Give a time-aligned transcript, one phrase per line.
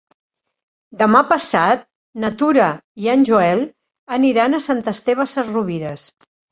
[1.01, 1.85] Demà passat
[2.25, 2.71] na Tura
[3.05, 3.65] i en Joel
[4.21, 6.13] aniran a Sant Esteve Sesrovires.